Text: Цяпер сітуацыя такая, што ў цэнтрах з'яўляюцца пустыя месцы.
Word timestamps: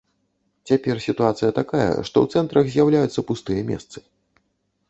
Цяпер 0.69 0.95
сітуацыя 1.07 1.51
такая, 1.59 1.87
што 2.07 2.15
ў 2.25 2.39
цэнтрах 2.39 2.65
з'яўляюцца 2.77 3.25
пустыя 3.33 3.61
месцы. 3.73 3.97